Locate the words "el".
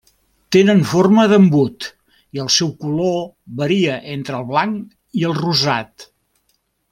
2.45-2.49, 4.41-4.49, 5.31-5.37